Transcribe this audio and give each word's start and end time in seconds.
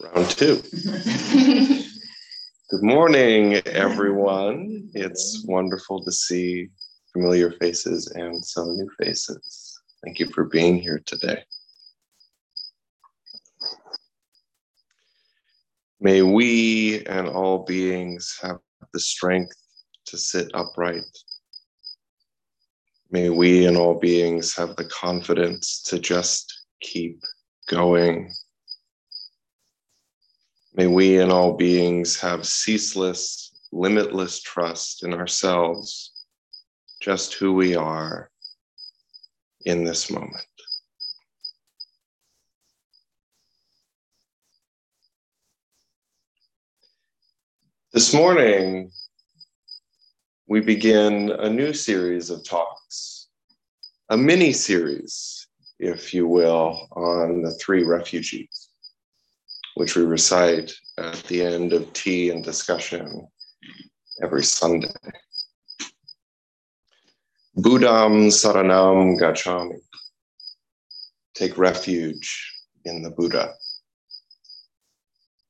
Round 0.00 0.30
two. 0.30 0.62
Good 1.32 2.82
morning, 2.82 3.54
everyone. 3.66 4.90
It's 4.94 5.44
wonderful 5.44 6.04
to 6.04 6.12
see 6.12 6.68
familiar 7.12 7.50
faces 7.50 8.06
and 8.12 8.44
some 8.44 8.76
new 8.76 8.88
faces. 9.00 9.80
Thank 10.04 10.20
you 10.20 10.30
for 10.32 10.44
being 10.44 10.78
here 10.78 11.02
today. 11.04 11.42
May 16.00 16.22
we 16.22 17.04
and 17.06 17.28
all 17.28 17.64
beings 17.64 18.38
have 18.40 18.58
the 18.92 19.00
strength 19.00 19.56
to 20.06 20.16
sit 20.16 20.48
upright. 20.54 21.02
May 23.10 23.30
we 23.30 23.66
and 23.66 23.76
all 23.76 23.98
beings 23.98 24.54
have 24.54 24.76
the 24.76 24.84
confidence 24.84 25.82
to 25.88 25.98
just 25.98 26.66
keep 26.80 27.20
going 27.68 28.32
May 30.78 30.86
we 30.86 31.18
and 31.18 31.32
all 31.32 31.56
beings 31.56 32.20
have 32.20 32.46
ceaseless, 32.46 33.52
limitless 33.72 34.40
trust 34.40 35.02
in 35.02 35.12
ourselves, 35.12 36.12
just 37.02 37.34
who 37.34 37.52
we 37.52 37.74
are 37.74 38.30
in 39.66 39.82
this 39.82 40.08
moment. 40.08 40.44
This 47.92 48.14
morning, 48.14 48.92
we 50.46 50.60
begin 50.60 51.32
a 51.32 51.50
new 51.50 51.72
series 51.72 52.30
of 52.30 52.44
talks, 52.44 53.26
a 54.10 54.16
mini 54.16 54.52
series, 54.52 55.48
if 55.80 56.14
you 56.14 56.28
will, 56.28 56.86
on 56.92 57.42
the 57.42 57.50
three 57.54 57.82
refugees 57.82 58.67
which 59.78 59.94
we 59.94 60.02
recite 60.02 60.72
at 60.98 61.22
the 61.28 61.40
end 61.40 61.72
of 61.72 61.92
tea 61.92 62.30
and 62.30 62.42
discussion 62.42 63.28
every 64.20 64.42
Sunday. 64.42 64.90
Buddham 67.54 68.26
Saranam 68.28 69.16
Gacchami. 69.20 69.78
Take 71.34 71.56
refuge 71.56 72.52
in 72.86 73.02
the 73.02 73.10
Buddha. 73.10 73.54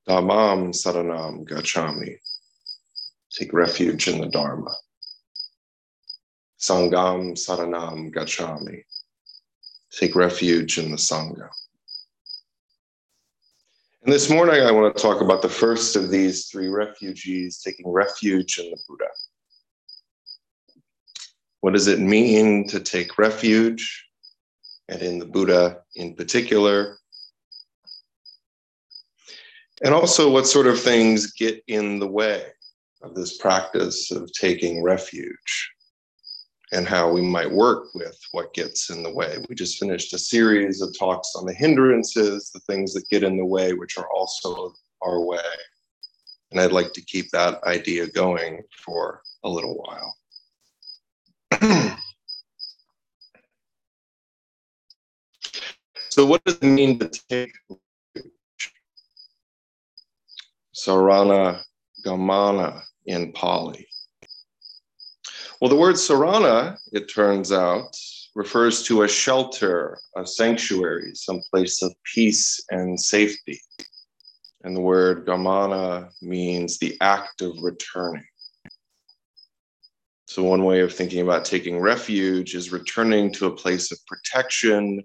Dhammam 0.07 0.75
Saranam 0.75 1.49
Gacchami. 1.49 2.17
Take 3.33 3.55
refuge 3.55 4.09
in 4.09 4.21
the 4.21 4.29
Dharma. 4.29 4.75
Sangham 6.61 7.33
Saranam 7.33 8.13
Gacchami. 8.13 8.83
Take 9.91 10.15
refuge 10.15 10.77
in 10.77 10.91
the 10.91 10.99
Sangha. 10.99 11.49
And 14.05 14.13
this 14.13 14.31
morning, 14.31 14.63
I 14.63 14.71
want 14.71 14.97
to 14.97 15.03
talk 15.03 15.21
about 15.21 15.43
the 15.43 15.49
first 15.49 15.97
of 15.97 16.09
these 16.09 16.47
three 16.47 16.69
refugees 16.69 17.61
taking 17.61 17.89
refuge 17.89 18.59
in 18.59 18.71
the 18.71 18.79
Buddha. 18.89 19.09
What 21.61 21.73
does 21.73 21.89
it 21.89 21.99
mean 21.99 22.69
to 22.69 22.79
take 22.79 23.19
refuge, 23.19 24.07
and 24.89 25.03
in 25.03 25.19
the 25.19 25.27
Buddha 25.27 25.81
in 25.97 26.15
particular? 26.15 26.99
And 29.83 29.93
also, 29.93 30.31
what 30.31 30.47
sort 30.47 30.69
of 30.69 30.81
things 30.81 31.33
get 31.33 31.61
in 31.67 31.99
the 31.99 32.07
way 32.07 32.47
of 33.03 33.17
this 33.17 33.37
practice 33.39 34.13
of 34.13 34.31
taking 34.33 34.81
refuge? 34.81 35.73
And 36.73 36.87
how 36.87 37.11
we 37.11 37.23
might 37.23 37.51
work 37.51 37.95
with 37.95 38.19
what 38.33 38.53
gets 38.55 38.91
in 38.91 39.03
the 39.03 39.13
way. 39.13 39.39
We 39.49 39.55
just 39.55 39.79
finished 39.79 40.13
a 40.13 40.19
series 40.19 40.83
of 40.83 40.97
talks 40.99 41.33
on 41.35 41.47
the 41.47 41.55
hindrances, 41.55 42.51
the 42.51 42.61
things 42.61 42.93
that 42.95 43.09
get 43.09 43.23
in 43.23 43.39
the 43.39 43.45
way, 43.45 43.73
which 43.73 43.97
are 43.97 44.09
also 44.11 44.75
our 45.03 45.21
way. 45.21 45.39
And 46.51 46.61
I'd 46.61 46.73
like 46.73 46.93
to 46.95 47.01
keep 47.01 47.31
that 47.31 47.63
idea 47.65 48.07
going 48.09 48.63
for 48.85 49.23
a 49.45 49.49
little 49.49 49.77
while. 49.77 50.15
so, 56.11 56.27
what 56.27 56.45
does 56.45 56.57
it 56.57 56.63
mean 56.63 56.99
to 56.99 57.09
take 57.29 57.53
Sarana 60.75 61.63
Gamana 62.05 62.83
in 63.07 63.33
Pali? 63.33 63.89
Well, 65.61 65.69
the 65.69 65.77
word 65.77 65.97
sarana, 65.97 66.79
it 66.93 67.13
turns 67.13 67.51
out, 67.51 67.97
refers 68.37 68.85
to 68.85 69.03
a 69.03 69.09
shelter, 69.09 69.99
a 70.17 70.25
sanctuary, 70.25 71.11
some 71.15 71.41
place 71.51 71.83
of 71.83 71.93
peace 72.05 72.65
and 72.71 72.99
safety. 72.99 73.61
And 74.63 74.77
the 74.77 74.81
word 74.81 75.27
gamana 75.27 76.11
means 76.23 76.79
the 76.79 76.97
act 77.01 77.43
of 77.43 77.61
returning. 77.61 78.25
So, 80.29 80.45
one 80.45 80.63
way 80.63 80.81
of 80.81 80.95
thinking 80.95 81.23
about 81.23 81.45
taking 81.45 81.81
refuge 81.81 82.55
is 82.55 82.71
returning 82.71 83.33
to 83.33 83.47
a 83.47 83.57
place 83.57 83.91
of 83.91 83.99
protection, 84.07 85.03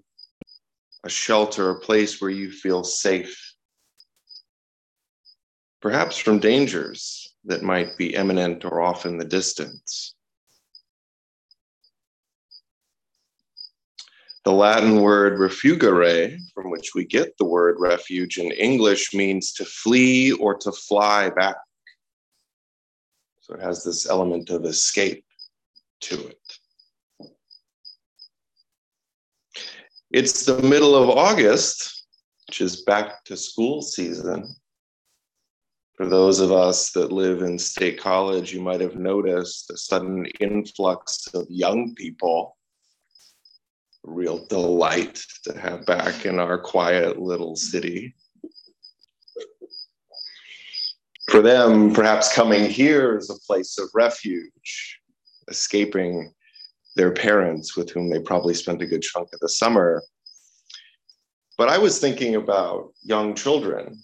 a 1.03 1.09
shelter, 1.09 1.72
a 1.72 1.80
place 1.80 2.22
where 2.22 2.30
you 2.30 2.52
feel 2.52 2.84
safe, 2.84 3.56
perhaps 5.81 6.16
from 6.16 6.38
dangers 6.38 7.36
that 7.46 7.63
might 7.63 7.97
be 7.97 8.13
imminent 8.13 8.66
or 8.66 8.81
off 8.81 9.08
in 9.08 9.18
the 9.18 9.25
distance. 9.25 10.12
The 14.44 14.52
Latin 14.52 15.00
word 15.00 15.40
refugere, 15.40 16.38
from 16.54 16.70
which 16.70 16.94
we 16.94 17.06
get 17.06 17.38
the 17.38 17.46
word 17.46 17.78
refuge 17.80 18.38
in 18.38 18.52
English, 18.52 19.14
means 19.14 19.54
to 19.54 19.64
flee 19.64 20.34
or 20.34 20.56
to 20.56 20.72
fly 20.74 21.30
back. 21.30 21.56
So 23.40 23.54
it 23.54 23.62
has 23.62 23.86
this 23.86 24.09
element 24.09 24.50
of 24.50 24.66
escape 24.66 25.24
to 26.02 26.28
it. 26.28 26.59
It's 30.12 30.46
the 30.46 30.62
middle 30.62 30.96
of 30.96 31.10
August, 31.10 32.06
which 32.48 32.60
is 32.60 32.81
back 32.84 33.24
to 33.25 33.38
school 33.38 33.81
season. 33.81 34.54
For 35.96 36.06
those 36.06 36.42
of 36.42 36.52
us 36.52 36.92
that 36.92 37.14
live 37.14 37.44
in 37.44 37.58
state 37.58 37.98
college, 37.98 38.54
you 38.54 38.62
might 38.62 38.81
have 38.81 38.98
noticed 38.98 39.72
a 39.72 39.78
sudden 39.78 40.25
influx 40.42 41.28
of 41.34 41.48
young 41.50 41.96
people 41.96 42.58
real 44.03 44.46
delight 44.47 45.22
to 45.44 45.58
have 45.58 45.86
back 45.86 46.25
in 46.25 46.40
our 46.40 46.58
quiet 46.58 47.19
little 47.19 47.56
city. 47.56 48.16
For 51.30 51.41
them, 51.41 51.94
perhaps 51.94 52.34
coming 52.34 52.69
here 52.69 53.18
is 53.18 53.30
a 53.30 53.40
place 53.47 53.80
of 53.80 53.90
refuge, 53.94 55.00
escaping 55.47 56.34
their 56.96 57.12
parents 57.12 57.75
with 57.75 57.90
whom 57.90 58.09
they 58.09 58.19
probably 58.19 58.53
spent 58.53 58.81
a 58.81 58.86
good 58.86 59.02
chunk 59.02 59.30
of 59.34 59.40
the 59.40 59.50
summer. 59.50 60.03
But 61.58 61.69
I 61.69 61.78
was 61.78 62.00
thinking 62.00 62.36
about 62.36 62.92
young 63.02 63.36
children 63.36 64.03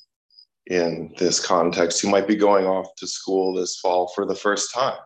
in 0.67 1.13
this 1.17 1.45
context 1.45 2.01
who 2.01 2.09
might 2.09 2.27
be 2.27 2.35
going 2.35 2.65
off 2.65 2.95
to 2.97 3.07
school 3.07 3.53
this 3.53 3.79
fall 3.79 4.11
for 4.15 4.25
the 4.25 4.35
first 4.35 4.73
time 4.73 4.99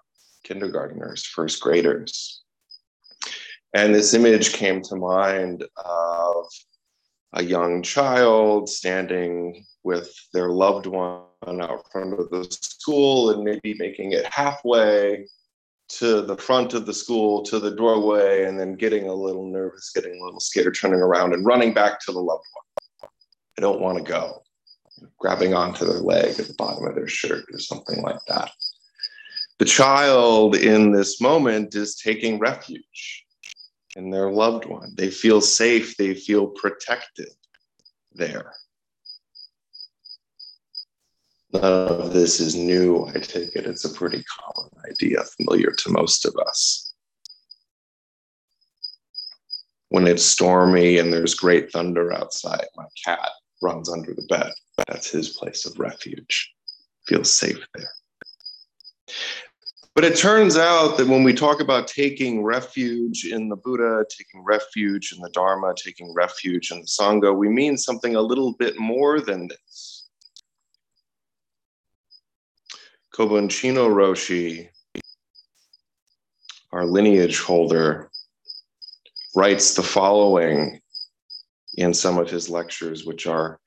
kindergarteners, 0.45 1.25
first 1.25 1.61
graders. 1.61 2.42
And 3.73 3.93
this 3.93 4.13
image 4.13 4.53
came 4.53 4.81
to 4.83 4.95
mind 4.95 5.63
of 5.83 6.45
a 7.33 7.43
young 7.43 7.81
child 7.81 8.69
standing 8.69 9.65
with 9.83 10.15
their 10.33 10.49
loved 10.49 10.85
one 10.85 11.23
out 11.47 11.91
front 11.91 12.19
of 12.19 12.29
the 12.29 12.47
school 12.51 13.31
and 13.31 13.43
maybe 13.43 13.73
making 13.79 14.11
it 14.11 14.25
halfway 14.31 15.25
to 15.89 16.21
the 16.21 16.37
front 16.37 16.73
of 16.73 16.85
the 16.85 16.93
school 16.93 17.43
to 17.43 17.59
the 17.59 17.75
doorway 17.75 18.45
and 18.45 18.59
then 18.59 18.75
getting 18.75 19.09
a 19.09 19.13
little 19.13 19.51
nervous, 19.51 19.91
getting 19.93 20.19
a 20.19 20.23
little 20.23 20.39
scared, 20.39 20.75
turning 20.79 20.99
around 20.99 21.33
and 21.33 21.45
running 21.45 21.73
back 21.73 21.99
to 21.99 22.11
the 22.11 22.19
loved 22.19 22.45
one. 22.53 23.09
I 23.57 23.61
don't 23.61 23.81
want 23.81 23.97
to 23.97 24.03
go. 24.03 24.43
Grabbing 25.19 25.53
onto 25.53 25.85
their 25.85 25.99
leg 25.99 26.39
at 26.39 26.47
the 26.47 26.55
bottom 26.57 26.85
of 26.87 26.95
their 26.95 27.07
shirt 27.07 27.45
or 27.51 27.59
something 27.59 28.01
like 28.03 28.19
that. 28.27 28.51
The 29.59 29.65
child 29.65 30.55
in 30.55 30.91
this 30.91 31.19
moment 31.19 31.75
is 31.75 31.95
taking 31.95 32.39
refuge 32.39 33.22
and 33.95 34.13
their 34.13 34.31
loved 34.31 34.65
one. 34.65 34.93
They 34.95 35.09
feel 35.09 35.41
safe, 35.41 35.97
they 35.97 36.13
feel 36.13 36.47
protected 36.47 37.29
there. 38.13 38.53
None 41.53 41.63
of 41.63 42.13
this 42.13 42.39
is 42.39 42.55
new, 42.55 43.05
I 43.05 43.13
take 43.13 43.55
it. 43.55 43.67
It's 43.67 43.85
a 43.85 43.93
pretty 43.93 44.23
common 44.23 44.71
idea, 44.89 45.23
familiar 45.37 45.71
to 45.71 45.91
most 45.91 46.25
of 46.25 46.35
us. 46.47 46.93
When 49.89 50.07
it's 50.07 50.23
stormy 50.23 50.97
and 50.97 51.13
there's 51.13 51.35
great 51.35 51.71
thunder 51.71 52.11
outside, 52.11 52.65
my 52.75 52.85
cat 53.05 53.29
runs 53.61 53.91
under 53.91 54.15
the 54.15 54.25
bed. 54.27 54.51
That's 54.87 55.11
his 55.11 55.29
place 55.29 55.67
of 55.67 55.77
refuge. 55.77 56.51
Feels 57.07 57.31
safe 57.31 57.63
there. 57.75 57.91
But 59.95 60.05
it 60.05 60.17
turns 60.17 60.57
out 60.57 60.97
that 60.97 61.07
when 61.07 61.23
we 61.23 61.33
talk 61.33 61.61
about 61.61 61.87
taking 61.87 62.43
refuge 62.43 63.25
in 63.25 63.47
the 63.47 63.55
Buddha, 63.55 64.03
taking 64.09 64.43
refuge 64.43 65.13
in 65.13 65.21
the 65.21 65.29
Dharma, 65.29 65.75
taking 65.77 66.11
refuge 66.15 66.71
in 66.71 66.79
the 66.79 66.87
Sangha, 66.87 67.35
we 67.35 67.47
mean 67.47 67.77
something 67.77 68.15
a 68.15 68.21
little 68.21 68.53
bit 68.53 68.79
more 68.79 69.21
than 69.21 69.47
this. 69.47 70.09
Kobun 73.13 73.51
Chino 73.51 73.87
Roshi, 73.87 74.69
our 76.71 76.85
lineage 76.85 77.39
holder, 77.39 78.09
writes 79.35 79.75
the 79.75 79.83
following 79.83 80.81
in 81.77 81.93
some 81.93 82.17
of 82.17 82.31
his 82.31 82.49
lectures, 82.49 83.05
which 83.05 83.27
are 83.27 83.59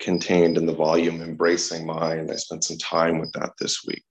contained 0.00 0.56
in 0.56 0.66
the 0.66 0.74
volume 0.74 1.22
Embracing 1.22 1.86
Mind. 1.86 2.32
I 2.32 2.34
spent 2.34 2.64
some 2.64 2.78
time 2.78 3.20
with 3.20 3.30
that 3.34 3.52
this 3.60 3.84
week. 3.84 4.02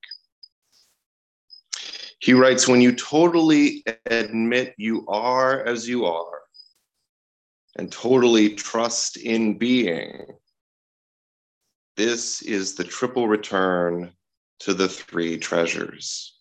He 2.27 2.33
writes 2.33 2.67
When 2.67 2.81
you 2.81 2.91
totally 2.91 3.85
admit 4.05 4.75
you 4.77 5.05
are 5.07 5.63
as 5.63 5.87
you 5.87 6.03
are 6.03 6.41
and 7.77 7.89
totally 7.89 8.49
trust 8.49 9.15
in 9.15 9.57
being, 9.57 10.25
this 11.95 12.41
is 12.41 12.75
the 12.75 12.83
triple 12.83 13.29
return 13.29 14.11
to 14.59 14.73
the 14.73 14.89
three 14.89 15.37
treasures. 15.37 16.37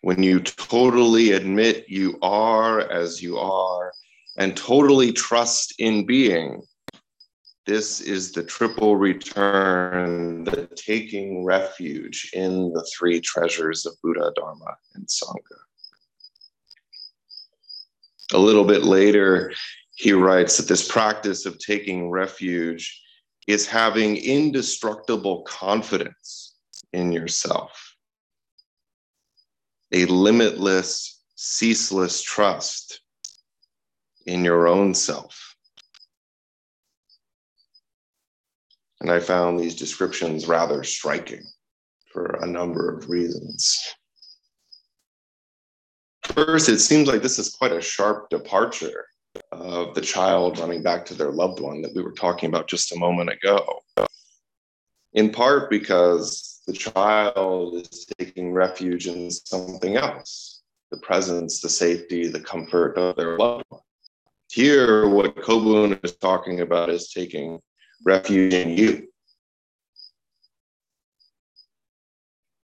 When 0.00 0.22
you 0.22 0.40
totally 0.40 1.32
admit 1.32 1.84
you 1.86 2.18
are 2.22 2.80
as 2.80 3.22
you 3.22 3.36
are 3.36 3.92
and 4.38 4.56
totally 4.56 5.12
trust 5.12 5.74
in 5.78 6.06
being, 6.06 6.62
this 7.70 8.00
is 8.00 8.32
the 8.32 8.42
triple 8.42 8.96
return, 8.96 10.42
the 10.42 10.66
taking 10.74 11.44
refuge 11.44 12.28
in 12.32 12.72
the 12.72 12.84
three 12.92 13.20
treasures 13.20 13.86
of 13.86 13.92
Buddha, 14.02 14.32
Dharma, 14.34 14.76
and 14.96 15.06
Sangha. 15.06 15.60
A 18.32 18.38
little 18.38 18.64
bit 18.64 18.82
later, 18.82 19.52
he 19.94 20.12
writes 20.12 20.56
that 20.56 20.66
this 20.66 20.88
practice 20.88 21.46
of 21.46 21.60
taking 21.60 22.10
refuge 22.10 23.00
is 23.46 23.68
having 23.68 24.16
indestructible 24.16 25.42
confidence 25.42 26.56
in 26.92 27.12
yourself, 27.12 27.94
a 29.92 30.06
limitless, 30.06 31.22
ceaseless 31.36 32.20
trust 32.20 33.00
in 34.26 34.44
your 34.44 34.66
own 34.66 34.92
self. 34.92 35.49
And 39.00 39.10
I 39.10 39.20
found 39.20 39.58
these 39.58 39.74
descriptions 39.74 40.46
rather 40.46 40.84
striking 40.84 41.42
for 42.12 42.38
a 42.42 42.46
number 42.46 42.94
of 42.94 43.08
reasons. 43.08 43.78
First, 46.22 46.68
it 46.68 46.80
seems 46.80 47.08
like 47.08 47.22
this 47.22 47.38
is 47.38 47.54
quite 47.54 47.72
a 47.72 47.80
sharp 47.80 48.28
departure 48.30 49.06
of 49.52 49.94
the 49.94 50.00
child 50.00 50.58
running 50.58 50.82
back 50.82 51.06
to 51.06 51.14
their 51.14 51.30
loved 51.30 51.60
one 51.60 51.82
that 51.82 51.94
we 51.94 52.02
were 52.02 52.12
talking 52.12 52.48
about 52.48 52.68
just 52.68 52.92
a 52.92 52.98
moment 52.98 53.30
ago. 53.30 53.80
In 55.14 55.30
part 55.30 55.70
because 55.70 56.62
the 56.66 56.72
child 56.72 57.74
is 57.74 58.06
taking 58.18 58.52
refuge 58.52 59.06
in 59.06 59.30
something 59.30 59.96
else 59.96 60.60
the 60.90 60.98
presence, 60.98 61.60
the 61.60 61.68
safety, 61.68 62.26
the 62.26 62.40
comfort 62.40 62.98
of 62.98 63.14
their 63.16 63.38
loved 63.38 63.64
one. 63.68 63.80
Here, 64.50 65.08
what 65.08 65.36
Kobun 65.36 66.04
is 66.04 66.16
talking 66.16 66.60
about 66.60 66.90
is 66.90 67.12
taking 67.12 67.60
refuge 68.04 68.54
in 68.54 68.76
you. 68.76 69.08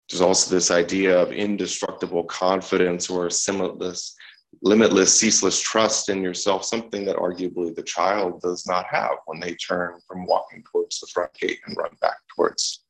There's 0.09 0.21
also 0.21 0.53
this 0.53 0.71
idea 0.71 1.17
of 1.17 1.31
indestructible 1.31 2.25
confidence 2.25 3.09
or 3.09 3.29
limitless, 3.47 4.15
limitless, 4.61 5.17
ceaseless 5.17 5.61
trust 5.61 6.09
in 6.09 6.21
yourself, 6.21 6.65
something 6.65 7.05
that 7.05 7.15
arguably 7.15 7.73
the 7.73 7.83
child 7.83 8.41
does 8.41 8.67
not 8.67 8.85
have 8.87 9.11
when 9.25 9.39
they 9.39 9.53
turn 9.55 9.99
from 10.05 10.25
walking 10.25 10.63
towards 10.69 10.99
the 10.99 11.07
front 11.13 11.33
gate 11.33 11.59
and 11.65 11.77
run 11.77 11.91
back 12.01 12.17
towards 12.35 12.83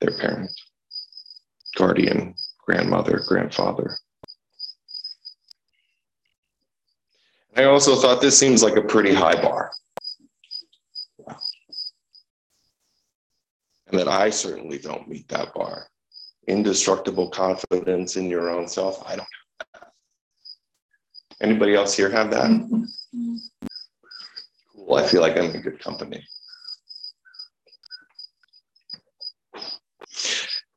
their 0.00 0.16
parent, 0.16 0.50
guardian, 1.76 2.34
grandmother, 2.58 3.22
grandfather. 3.28 3.98
I 7.56 7.64
also 7.64 7.96
thought 7.96 8.22
this 8.22 8.38
seems 8.38 8.62
like 8.62 8.76
a 8.76 8.82
pretty 8.82 9.12
high 9.12 9.40
bar. 9.40 9.70
And 13.90 14.00
that 14.00 14.08
I 14.08 14.30
certainly 14.30 14.78
don't 14.78 15.08
meet 15.08 15.28
that 15.28 15.52
bar. 15.54 15.86
Indestructible 16.46 17.30
confidence 17.30 18.16
in 18.16 18.28
your 18.28 18.50
own 18.50 18.68
self. 18.68 19.02
I 19.06 19.16
don't 19.16 19.26
have 19.58 19.66
that. 19.74 19.92
Anybody 21.42 21.74
else 21.74 21.96
here 21.96 22.10
have 22.10 22.30
that? 22.30 22.50
Cool. 24.72 24.94
I 24.96 25.06
feel 25.06 25.20
like 25.20 25.36
I'm 25.36 25.50
in 25.50 25.60
good 25.62 25.78
company. 25.78 26.24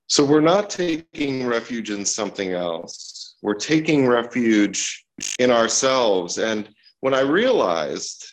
So 0.08 0.24
we're 0.24 0.42
not 0.42 0.70
taking 0.70 1.48
refuge 1.48 1.90
in 1.90 2.06
something 2.06 2.52
else. 2.52 3.38
We're 3.42 3.56
taking 3.56 4.08
refuge 4.08 5.06
in 5.40 5.50
ourselves. 5.50 6.38
And 6.38 6.70
when 7.00 7.14
I 7.14 7.22
realized 7.22 8.33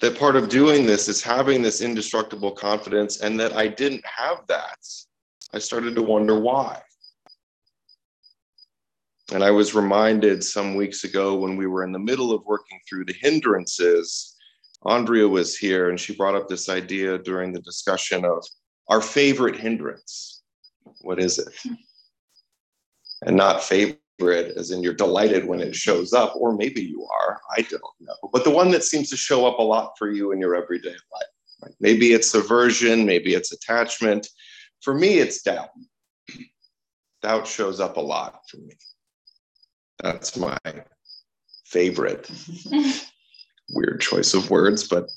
that 0.00 0.18
part 0.18 0.36
of 0.36 0.48
doing 0.48 0.86
this 0.86 1.08
is 1.08 1.22
having 1.22 1.62
this 1.62 1.80
indestructible 1.80 2.52
confidence 2.52 3.20
and 3.20 3.38
that 3.40 3.52
I 3.54 3.68
didn't 3.68 4.04
have 4.04 4.46
that. 4.48 4.78
I 5.52 5.58
started 5.58 5.94
to 5.94 6.02
wonder 6.02 6.38
why. 6.38 6.82
And 9.32 9.42
I 9.42 9.50
was 9.50 9.74
reminded 9.74 10.44
some 10.44 10.74
weeks 10.74 11.04
ago 11.04 11.36
when 11.36 11.56
we 11.56 11.66
were 11.66 11.84
in 11.84 11.92
the 11.92 11.98
middle 11.98 12.32
of 12.32 12.44
working 12.44 12.78
through 12.88 13.06
the 13.06 13.14
hindrances, 13.20 14.36
Andrea 14.84 15.26
was 15.26 15.56
here 15.56 15.88
and 15.88 15.98
she 15.98 16.14
brought 16.14 16.34
up 16.34 16.48
this 16.48 16.68
idea 16.68 17.16
during 17.18 17.52
the 17.52 17.62
discussion 17.62 18.24
of 18.24 18.44
our 18.88 19.00
favorite 19.00 19.56
hindrance. 19.56 20.42
What 21.00 21.18
is 21.18 21.38
it? 21.38 21.48
And 23.22 23.36
not 23.36 23.62
favorite 23.62 24.00
it 24.18 24.56
as 24.56 24.70
in 24.70 24.82
you're 24.82 24.94
delighted 24.94 25.46
when 25.46 25.60
it 25.60 25.74
shows 25.74 26.12
up, 26.12 26.34
or 26.36 26.54
maybe 26.54 26.82
you 26.82 27.06
are, 27.06 27.40
I 27.56 27.62
don't 27.62 27.82
know. 28.00 28.30
But 28.32 28.44
the 28.44 28.50
one 28.50 28.70
that 28.70 28.84
seems 28.84 29.10
to 29.10 29.16
show 29.16 29.46
up 29.46 29.58
a 29.58 29.62
lot 29.62 29.94
for 29.98 30.10
you 30.10 30.32
in 30.32 30.38
your 30.38 30.54
everyday 30.54 30.90
life. 30.90 31.22
Right? 31.62 31.74
Maybe 31.80 32.12
it's 32.12 32.34
aversion, 32.34 33.04
maybe 33.04 33.34
it's 33.34 33.52
attachment. 33.52 34.28
For 34.82 34.94
me, 34.94 35.18
it's 35.18 35.42
doubt. 35.42 35.70
Doubt 37.22 37.46
shows 37.46 37.80
up 37.80 37.96
a 37.96 38.00
lot 38.00 38.40
for 38.48 38.58
me. 38.58 38.74
That's 40.02 40.36
my 40.36 40.58
favorite. 41.64 42.30
Weird 43.70 44.00
choice 44.00 44.34
of 44.34 44.50
words, 44.50 44.86
but 44.86 45.08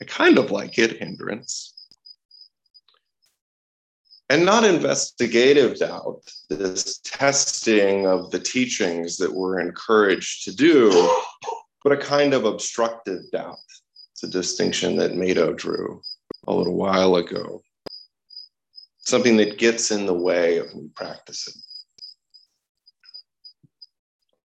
I 0.00 0.04
kind 0.04 0.38
of 0.38 0.50
like 0.50 0.78
it, 0.78 0.98
hindrance 0.98 1.77
and 4.30 4.44
not 4.44 4.64
investigative 4.64 5.78
doubt, 5.78 6.20
this 6.50 6.98
testing 6.98 8.06
of 8.06 8.30
the 8.30 8.38
teachings 8.38 9.16
that 9.16 9.32
we're 9.32 9.60
encouraged 9.60 10.44
to 10.44 10.54
do, 10.54 10.90
but 11.82 11.92
a 11.92 11.96
kind 11.96 12.34
of 12.34 12.44
obstructive 12.44 13.22
doubt. 13.32 13.56
It's 14.12 14.22
a 14.24 14.28
distinction 14.28 14.96
that 14.96 15.16
Mato 15.16 15.54
drew 15.54 16.02
a 16.46 16.54
little 16.54 16.76
while 16.76 17.16
ago. 17.16 17.62
Something 18.98 19.38
that 19.38 19.58
gets 19.58 19.90
in 19.90 20.04
the 20.04 20.14
way 20.14 20.58
of 20.58 20.74
me 20.74 20.90
practicing. 20.94 21.54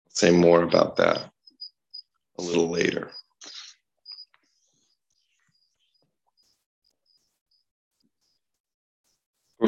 Say 0.09 0.33
more 0.33 0.63
about 0.65 0.97
that 0.97 1.31
a 2.39 2.43
little 2.43 2.69
later. 2.69 3.13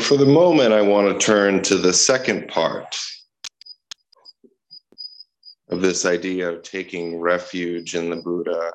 For 0.01 0.17
the 0.17 0.27
moment, 0.27 0.73
I 0.73 0.83
want 0.83 1.09
to 1.09 1.25
turn 1.25 1.63
to 1.63 1.77
the 1.77 1.93
second 1.93 2.49
part 2.49 2.97
of 5.69 5.81
this 5.81 6.05
idea 6.05 6.51
of 6.51 6.63
taking 6.63 7.21
refuge 7.21 7.95
in 7.95 8.11
the 8.11 8.17
Buddha 8.17 8.73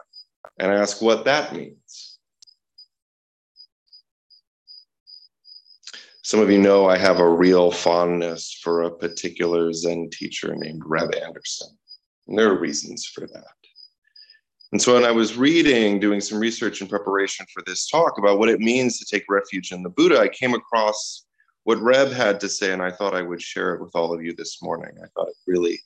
and 0.59 0.71
ask 0.71 1.01
what 1.01 1.25
that 1.25 1.53
means. 1.53 2.19
Some 6.23 6.39
of 6.39 6.49
you 6.49 6.59
know 6.59 6.87
I 6.87 6.97
have 6.97 7.19
a 7.19 7.29
real 7.29 7.69
fondness 7.69 8.57
for 8.63 8.83
a 8.83 8.95
particular 8.95 9.73
Zen 9.73 10.09
teacher 10.11 10.55
named 10.55 10.83
Reb 10.85 11.13
Anderson. 11.15 11.77
And 12.27 12.37
there 12.37 12.49
are 12.49 12.59
reasons 12.59 13.05
for 13.05 13.27
that. 13.27 13.54
And 14.75 14.81
so 14.81 14.95
when 14.95 15.05
I 15.05 15.11
was 15.11 15.37
reading, 15.37 16.01
doing 16.01 16.19
some 16.19 16.37
research 16.37 16.81
in 16.81 16.89
preparation 16.89 17.45
for 17.53 17.63
this 17.65 17.87
talk 17.87 18.17
about 18.17 18.39
what 18.39 18.49
it 18.49 18.59
means 18.59 18.99
to 18.99 19.05
take 19.05 19.23
refuge 19.29 19.71
in 19.71 19.83
the 19.83 19.89
Buddha, 19.89 20.19
I 20.19 20.27
came 20.27 20.53
across 20.53 21.27
what 21.63 21.79
Reb 21.79 22.11
had 22.11 22.41
to 22.41 22.49
say, 22.49 22.73
and 22.73 22.81
I 22.81 22.91
thought 22.91 23.15
I 23.15 23.21
would 23.21 23.41
share 23.41 23.73
it 23.73 23.81
with 23.81 23.95
all 23.95 24.13
of 24.13 24.21
you 24.21 24.35
this 24.35 24.61
morning. 24.61 24.91
I 25.01 25.07
thought 25.15 25.29
it 25.29 25.35
really 25.47 25.79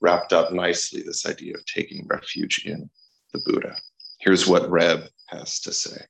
wrapped 0.00 0.32
up 0.32 0.54
nicely 0.54 1.02
this 1.02 1.26
idea 1.26 1.54
of 1.54 1.66
taking 1.66 2.06
refuge 2.06 2.64
in 2.64 2.88
the 3.34 3.42
Buddha. 3.44 3.76
Here's 4.20 4.46
what 4.46 4.70
Reb 4.70 5.02
has 5.26 5.60
to 5.60 5.72
say. 5.74 6.00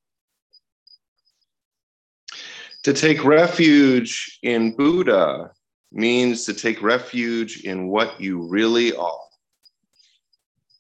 To 2.85 2.93
take 2.93 3.25
refuge 3.25 4.39
in 4.45 4.77
Buddha 4.77 5.51
means 5.91 6.45
to 6.45 6.55
take 6.55 6.81
refuge 6.81 7.65
in 7.65 7.89
what 7.89 8.21
you 8.21 8.47
really 8.47 8.95
are. 8.95 9.19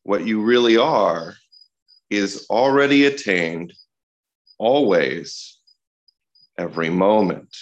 What 0.05 0.25
you 0.25 0.43
really 0.43 0.77
are 0.77 1.35
is 2.11 2.47
already 2.51 3.07
attained, 3.07 3.73
always, 4.59 5.59
every 6.59 6.91
moment. 6.91 7.57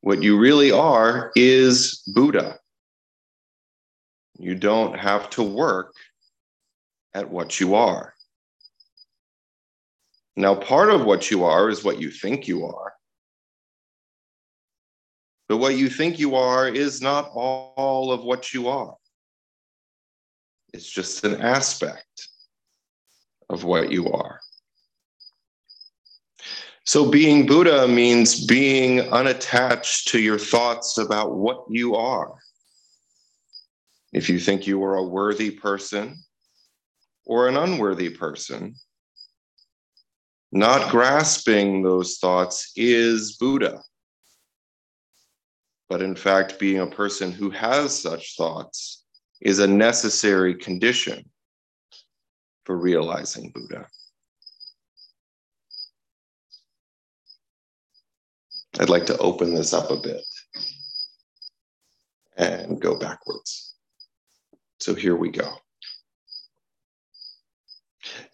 What 0.00 0.22
you 0.22 0.38
really 0.38 0.72
are 0.72 1.30
is 1.36 2.02
Buddha. 2.06 2.58
You 4.38 4.54
don't 4.54 4.98
have 4.98 5.28
to 5.30 5.42
work 5.42 5.94
at 7.12 7.30
what 7.30 7.60
you 7.60 7.74
are. 7.74 8.14
Now, 10.36 10.54
part 10.54 10.88
of 10.88 11.04
what 11.04 11.30
you 11.30 11.44
are 11.44 11.68
is 11.68 11.84
what 11.84 12.00
you 12.00 12.10
think 12.10 12.48
you 12.48 12.64
are. 12.64 12.94
But 15.48 15.58
what 15.58 15.76
you 15.76 15.90
think 15.90 16.18
you 16.18 16.36
are 16.36 16.68
is 16.68 17.02
not 17.02 17.30
all 17.34 18.10
of 18.12 18.22
what 18.22 18.54
you 18.54 18.68
are. 18.68 18.94
It's 20.72 20.88
just 20.88 21.24
an 21.24 21.42
aspect 21.42 22.29
of 23.50 23.64
what 23.64 23.90
you 23.90 24.10
are. 24.10 24.40
So, 26.84 27.10
being 27.10 27.46
Buddha 27.46 27.86
means 27.86 28.46
being 28.46 29.00
unattached 29.00 30.08
to 30.08 30.18
your 30.18 30.38
thoughts 30.38 30.98
about 30.98 31.36
what 31.36 31.64
you 31.68 31.94
are. 31.94 32.34
If 34.12 34.28
you 34.28 34.40
think 34.40 34.66
you 34.66 34.82
are 34.82 34.96
a 34.96 35.06
worthy 35.06 35.50
person 35.50 36.16
or 37.26 37.48
an 37.48 37.56
unworthy 37.56 38.10
person, 38.10 38.74
not 40.50 40.90
grasping 40.90 41.82
those 41.82 42.18
thoughts 42.18 42.72
is 42.74 43.36
Buddha. 43.36 43.82
But 45.88 46.02
in 46.02 46.16
fact, 46.16 46.58
being 46.58 46.80
a 46.80 46.86
person 46.86 47.30
who 47.30 47.50
has 47.50 47.96
such 47.96 48.36
thoughts 48.36 49.04
is 49.40 49.58
a 49.58 49.66
necessary 49.66 50.54
condition 50.54 51.29
for 52.70 52.76
realizing 52.76 53.50
Buddha. 53.50 53.84
I'd 58.78 58.88
like 58.88 59.06
to 59.06 59.18
open 59.18 59.52
this 59.52 59.72
up 59.72 59.90
a 59.90 59.96
bit 59.96 60.22
and 62.36 62.80
go 62.80 62.96
backwards. 62.96 63.74
So 64.78 64.94
here 64.94 65.16
we 65.16 65.32
go. 65.32 65.52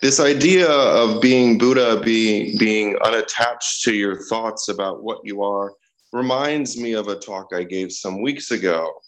This 0.03 0.21
idea 0.21 0.69
of 0.71 1.23
being 1.23 1.57
Buddha, 1.57 2.03
being, 2.05 2.59
being 2.59 2.99
unattached 3.03 3.85
to 3.85 3.95
your 3.95 4.21
thoughts 4.25 4.69
about 4.69 5.03
what 5.03 5.21
you 5.25 5.43
are, 5.43 5.73
reminds 6.13 6.77
me 6.77 6.93
of 6.93 7.09
a 7.09 7.19
talk 7.19 7.55
I 7.55 7.63
gave 7.63 7.91
some 7.91 8.21
weeks 8.21 8.51
ago 8.51 9.01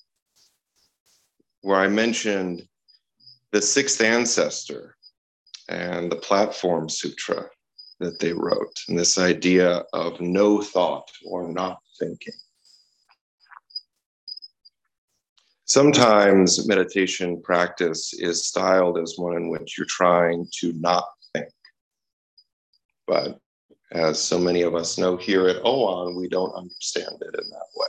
where 1.60 1.76
I 1.76 1.88
mentioned 1.88 2.62
the 3.52 3.60
sixth 3.60 4.00
ancestor 4.00 4.94
and 5.68 6.10
the 6.10 6.16
Platform 6.16 6.88
Sutra 6.88 7.46
that 8.00 8.18
they 8.20 8.32
wrote, 8.32 8.76
and 8.88 8.98
this 8.98 9.18
idea 9.18 9.84
of 9.92 10.20
no 10.20 10.62
thought 10.62 11.10
or 11.24 11.52
not 11.52 11.78
thinking. 11.98 12.34
Sometimes 15.66 16.66
meditation 16.66 17.42
practice 17.42 18.14
is 18.14 18.46
styled 18.46 18.98
as 18.98 19.14
one 19.18 19.36
in 19.36 19.50
which 19.50 19.76
you're 19.76 19.86
trying 19.86 20.46
to 20.60 20.72
not 20.74 21.04
think. 21.34 21.50
But 23.06 23.38
as 23.92 24.18
so 24.18 24.38
many 24.38 24.62
of 24.62 24.74
us 24.74 24.96
know 24.96 25.16
here 25.16 25.48
at 25.48 25.62
OAN, 25.62 26.16
we 26.16 26.28
don't 26.28 26.54
understand 26.54 27.16
it 27.20 27.34
in 27.34 27.50
that 27.50 27.68
way. 27.76 27.88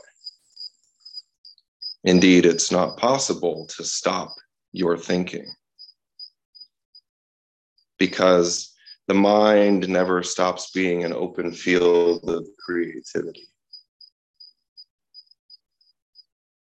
Indeed, 2.03 2.45
it's 2.45 2.71
not 2.71 2.97
possible 2.97 3.67
to 3.77 3.83
stop 3.83 4.33
your 4.71 4.97
thinking 4.97 5.45
because 7.99 8.73
the 9.07 9.13
mind 9.13 9.87
never 9.87 10.23
stops 10.23 10.71
being 10.71 11.03
an 11.03 11.13
open 11.13 11.51
field 11.51 12.27
of 12.27 12.47
creativity. 12.65 13.47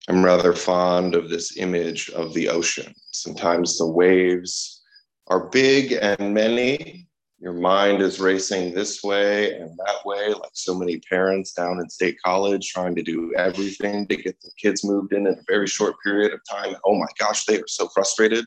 I'm 0.08 0.24
rather 0.24 0.54
fond 0.54 1.14
of 1.14 1.28
this 1.28 1.56
image 1.56 2.10
of 2.10 2.34
the 2.34 2.48
ocean. 2.48 2.92
Sometimes 3.12 3.78
the 3.78 3.86
waves 3.86 4.82
are 5.28 5.48
big 5.50 5.92
and 5.92 6.34
many. 6.34 7.06
Your 7.38 7.52
mind 7.52 8.02
is 8.02 8.20
racing 8.20 8.74
this 8.74 9.02
way 9.02 9.54
and 9.54 9.70
that 9.78 10.04
way, 10.04 10.28
like 10.34 10.50
so 10.52 10.74
many 10.74 10.98
parents 11.00 11.52
down 11.52 11.78
in 11.78 11.88
state 11.88 12.16
college 12.24 12.68
trying 12.68 12.94
to 12.96 13.02
do 13.02 13.32
everything 13.36 14.06
to 14.08 14.16
get 14.16 14.40
the 14.40 14.50
kids 14.58 14.84
moved 14.84 15.12
in 15.12 15.26
in 15.26 15.34
a 15.34 15.42
very 15.48 15.66
short 15.66 15.94
period 16.02 16.32
of 16.32 16.40
time. 16.50 16.74
Oh 16.84 16.98
my 16.98 17.06
gosh, 17.18 17.44
they 17.44 17.58
are 17.58 17.68
so 17.68 17.88
frustrated. 17.88 18.44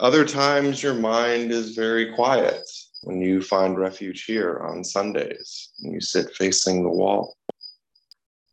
Other 0.00 0.24
times, 0.24 0.82
your 0.82 0.94
mind 0.94 1.52
is 1.52 1.76
very 1.76 2.14
quiet 2.14 2.62
when 3.02 3.20
you 3.20 3.42
find 3.42 3.78
refuge 3.78 4.24
here 4.24 4.58
on 4.60 4.82
Sundays 4.82 5.72
and 5.82 5.92
you 5.92 6.00
sit 6.00 6.34
facing 6.34 6.82
the 6.82 6.88
wall. 6.88 7.36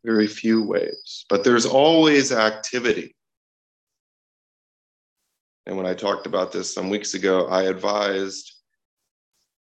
Very 0.04 0.26
few 0.26 0.62
waves, 0.62 1.24
but 1.30 1.44
there's 1.44 1.64
always 1.64 2.32
activity. 2.32 3.16
And 5.64 5.74
when 5.74 5.86
I 5.86 5.94
talked 5.94 6.26
about 6.26 6.52
this 6.52 6.72
some 6.72 6.90
weeks 6.90 7.14
ago, 7.14 7.46
I 7.46 7.62
advised 7.62 8.52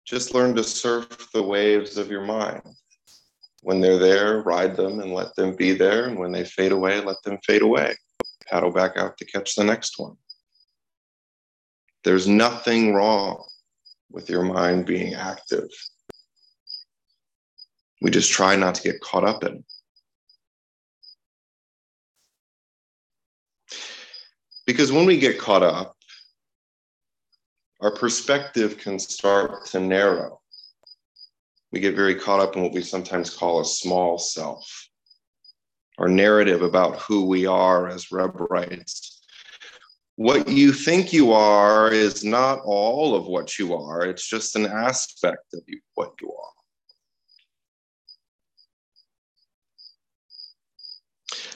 just 0.05 0.34
learn 0.34 0.55
to 0.55 0.63
surf 0.63 1.29
the 1.34 1.44
waves 1.44 1.98
of 1.98 2.10
your 2.10 2.24
mind. 2.24 2.62
When 3.63 3.82
they're 3.82 4.00
there, 4.00 4.41
ride 4.44 4.77
them 4.77 5.01
and 5.01 5.13
let 5.13 5.36
them 5.36 5.58
be 5.58 5.74
there. 5.74 6.05
And 6.05 6.17
when 6.17 6.32
they 6.32 6.46
fade 6.46 6.72
away, 6.72 7.01
let 7.01 7.22
them 7.25 7.38
fade 7.46 7.63
away. 7.63 7.96
Paddle 8.48 8.72
back 8.72 8.96
out 8.96 9.17
to 9.17 9.25
catch 9.25 9.55
the 9.55 9.63
next 9.65 10.00
one. 10.00 10.15
There's 12.05 12.27
nothing 12.27 12.93
wrong 12.93 13.43
with 14.12 14.29
your 14.29 14.43
mind 14.43 14.85
being 14.85 15.15
active. 15.15 15.67
We 18.00 18.12
just 18.12 18.31
try 18.31 18.55
not 18.55 18.75
to 18.75 18.83
get 18.83 19.01
caught 19.01 19.24
up 19.24 19.43
in. 19.43 19.63
Because 24.67 24.91
when 24.91 25.07
we 25.07 25.17
get 25.17 25.39
caught 25.39 25.63
up, 25.63 25.97
our 27.81 27.91
perspective 27.91 28.77
can 28.77 29.00
start 29.00 29.65
to 29.67 29.79
narrow. 29.79 30.41
We 31.71 31.79
get 31.79 31.95
very 31.95 32.13
caught 32.13 32.39
up 32.39 32.55
in 32.55 32.62
what 32.62 32.74
we 32.74 32.83
sometimes 32.83 33.35
call 33.35 33.62
a 33.62 33.65
small 33.65 34.19
self. 34.19 34.89
Our 35.97 36.07
narrative 36.07 36.62
about 36.62 37.00
who 37.00 37.25
we 37.25 37.47
are, 37.47 37.88
as 37.88 38.12
Reb 38.12 38.39
writes, 38.51 39.14
what 40.17 40.48
you 40.48 40.72
think 40.72 41.12
you 41.12 41.34
are 41.34 41.91
is 41.91 42.24
not 42.24 42.62
all 42.63 43.15
of 43.15 43.25
what 43.25 43.60
you 43.60 43.75
are, 43.75 44.05
it's 44.05 44.27
just 44.27 44.55
an 44.55 44.65
aspect 44.65 45.53
of 45.53 45.62
you, 45.67 45.79
what 45.95 46.13
you 46.22 46.29
are. 46.31 46.51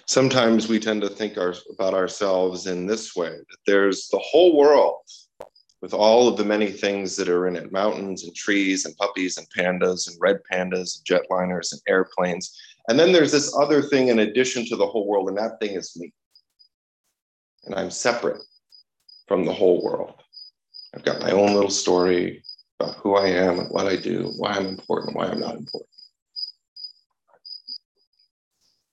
Sometimes 0.06 0.68
we 0.68 0.80
tend 0.80 1.02
to 1.04 1.10
think 1.10 1.38
our, 1.38 1.54
about 1.72 1.94
ourselves 1.94 2.68
in 2.68 2.86
this 2.86 3.16
way 3.16 3.30
that 3.30 3.58
there's 3.66 4.08
the 4.10 4.20
whole 4.20 4.58
world 4.58 5.04
with 5.82 5.94
all 5.94 6.28
of 6.28 6.36
the 6.36 6.44
many 6.44 6.72
things 6.72 7.16
that 7.16 7.30
are 7.30 7.48
in 7.48 7.56
it 7.56 7.72
mountains 7.72 8.24
and 8.24 8.36
trees 8.36 8.86
and 8.86 8.98
puppies 8.98 9.38
and 9.38 9.48
pandas 9.56 10.10
and 10.10 10.18
red 10.20 10.38
pandas 10.52 10.98
and 10.98 11.06
jetliners 11.06 11.72
and 11.72 11.82
airplanes. 11.88 12.60
And 12.90 13.00
then 13.00 13.14
there's 13.14 13.32
this 13.32 13.56
other 13.56 13.82
thing 13.82 14.10
in 14.10 14.20
addition 14.20 14.66
to 14.66 14.76
the 14.76 14.88
whole 14.88 15.08
world, 15.08 15.30
and 15.30 15.38
that 15.38 15.60
thing 15.62 15.76
is 15.76 15.96
me 15.96 16.12
and 17.66 17.76
I'm 17.76 17.92
separate 17.92 18.42
from 19.28 19.46
the 19.46 19.54
whole 19.54 19.84
world. 19.84 20.14
I've 20.96 21.04
got 21.04 21.22
my 21.22 21.32
own 21.32 21.54
little 21.54 21.70
story 21.70 22.44
about 22.80 22.96
who 22.96 23.16
I 23.16 23.28
am 23.28 23.60
and 23.60 23.70
what 23.70 23.88
I 23.88 23.96
do, 23.96 24.32
why 24.38 24.54
I'm 24.54 24.66
important, 24.66 25.16
why 25.16 25.28
I'm 25.28 25.40
not 25.40 25.56
important. 25.56 25.90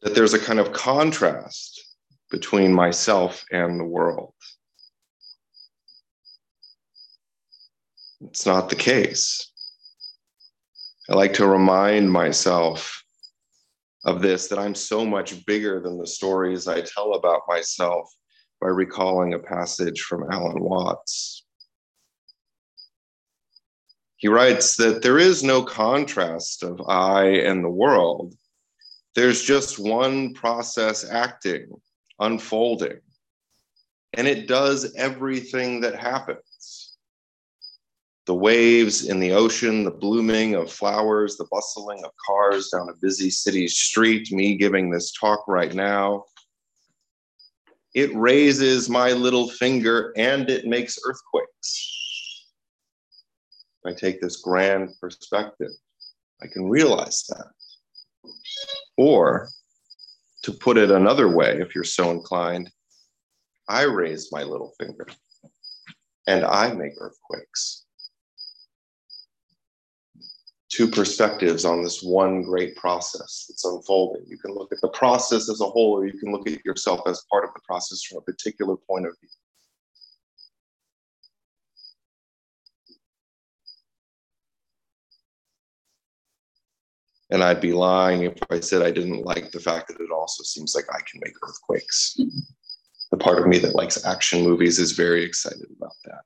That 0.02 0.14
there's 0.14 0.34
a 0.34 0.38
kind 0.38 0.58
of 0.58 0.72
contrast 0.72 1.82
between 2.30 2.72
myself 2.72 3.44
and 3.50 3.80
the 3.80 3.84
world. 3.84 4.34
It's 8.22 8.46
not 8.46 8.68
the 8.68 8.76
case. 8.76 9.52
I 11.08 11.14
like 11.14 11.34
to 11.34 11.46
remind 11.46 12.10
myself 12.10 13.02
of 14.04 14.22
this 14.22 14.48
that 14.48 14.58
I'm 14.58 14.74
so 14.74 15.04
much 15.04 15.44
bigger 15.46 15.80
than 15.80 15.98
the 15.98 16.06
stories 16.06 16.68
I 16.68 16.80
tell 16.80 17.14
about 17.14 17.42
myself 17.48 18.12
by 18.60 18.68
recalling 18.68 19.34
a 19.34 19.38
passage 19.38 20.02
from 20.02 20.30
Alan 20.30 20.60
Watts. 20.60 21.44
He 24.16 24.28
writes 24.28 24.76
that 24.76 25.02
there 25.02 25.18
is 25.18 25.42
no 25.42 25.62
contrast 25.62 26.62
of 26.62 26.80
I 26.88 27.26
and 27.26 27.62
the 27.62 27.68
world. 27.68 28.34
There's 29.14 29.42
just 29.42 29.78
one 29.78 30.32
process 30.34 31.08
acting, 31.08 31.68
unfolding, 32.18 33.00
and 34.14 34.26
it 34.26 34.48
does 34.48 34.94
everything 34.96 35.80
that 35.82 35.96
happens. 35.96 36.96
The 38.26 38.34
waves 38.34 39.06
in 39.06 39.20
the 39.20 39.32
ocean, 39.32 39.84
the 39.84 39.90
blooming 39.90 40.54
of 40.54 40.72
flowers, 40.72 41.36
the 41.36 41.46
bustling 41.50 42.02
of 42.04 42.10
cars 42.26 42.70
down 42.70 42.88
a 42.88 42.96
busy 43.00 43.30
city 43.30 43.68
street, 43.68 44.32
me 44.32 44.56
giving 44.56 44.90
this 44.90 45.12
talk 45.12 45.44
right 45.46 45.72
now, 45.72 46.24
it 47.96 48.14
raises 48.14 48.90
my 48.90 49.12
little 49.12 49.48
finger 49.48 50.12
and 50.18 50.50
it 50.50 50.66
makes 50.66 50.98
earthquakes. 51.08 52.44
I 53.86 53.94
take 53.94 54.20
this 54.20 54.36
grand 54.42 54.90
perspective, 55.00 55.70
I 56.42 56.46
can 56.52 56.68
realize 56.68 57.24
that. 57.30 57.46
Or 58.98 59.48
to 60.42 60.52
put 60.52 60.76
it 60.76 60.90
another 60.90 61.34
way, 61.34 61.58
if 61.58 61.74
you're 61.74 61.84
so 61.84 62.10
inclined, 62.10 62.70
I 63.66 63.84
raise 63.84 64.30
my 64.30 64.42
little 64.42 64.74
finger 64.78 65.06
and 66.26 66.44
I 66.44 66.74
make 66.74 66.92
earthquakes. 67.00 67.85
Two 70.76 70.86
perspectives 70.86 71.64
on 71.64 71.82
this 71.82 72.02
one 72.02 72.42
great 72.42 72.76
process 72.76 73.46
that's 73.48 73.64
unfolding. 73.64 74.26
You 74.28 74.36
can 74.36 74.52
look 74.52 74.70
at 74.72 74.80
the 74.82 74.90
process 74.90 75.48
as 75.48 75.62
a 75.62 75.64
whole, 75.64 75.92
or 75.92 76.06
you 76.06 76.12
can 76.18 76.30
look 76.30 76.46
at 76.46 76.62
yourself 76.66 77.00
as 77.06 77.24
part 77.30 77.44
of 77.44 77.50
the 77.54 77.62
process 77.66 78.02
from 78.02 78.18
a 78.18 78.20
particular 78.20 78.76
point 78.76 79.06
of 79.06 79.14
view. 79.18 79.30
And 87.30 87.42
I'd 87.42 87.62
be 87.62 87.72
lying 87.72 88.24
if 88.24 88.34
I 88.50 88.60
said 88.60 88.82
I 88.82 88.90
didn't 88.90 89.24
like 89.24 89.52
the 89.52 89.60
fact 89.60 89.88
that 89.88 89.98
it 89.98 90.10
also 90.10 90.42
seems 90.42 90.74
like 90.74 90.84
I 90.90 91.00
can 91.10 91.22
make 91.24 91.32
earthquakes. 91.42 92.18
The 93.12 93.18
part 93.18 93.38
of 93.38 93.46
me 93.46 93.58
that 93.58 93.76
likes 93.76 94.04
action 94.04 94.42
movies 94.42 94.80
is 94.80 94.90
very 94.90 95.22
excited 95.22 95.68
about 95.78 95.94
that. 96.06 96.22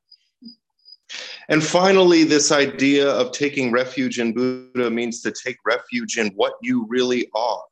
And 1.49 1.63
finally, 1.63 2.25
this 2.25 2.53
idea 2.53 3.09
of 3.09 3.33
taking 3.33 3.73
refuge 3.73 4.19
in 4.19 4.33
Buddha 4.33 4.91
means 4.91 5.21
to 5.23 5.33
take 5.33 5.57
refuge 5.67 6.19
in 6.19 6.29
what 6.37 6.55
you 6.63 6.87
really 6.89 7.29
are. 7.35 7.63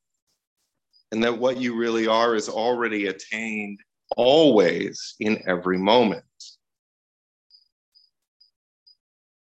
And 1.13 1.23
that 1.25 1.39
what 1.39 1.57
you 1.59 1.77
really 1.77 2.07
are 2.07 2.35
is 2.35 2.49
already 2.49 3.07
attained 3.07 3.79
always 4.17 5.15
in 5.21 5.43
every 5.47 5.79
moment. 5.79 6.25